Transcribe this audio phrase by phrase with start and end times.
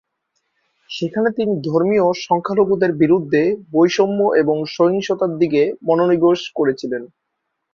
[0.89, 3.41] সেখানে তিনি ধর্মীয় সংখ্যালঘুদের বিরুদ্ধে
[3.71, 7.03] বৈষম্য এবং সহিংসতার দিকে মনোনিবেশ করেছিলেন।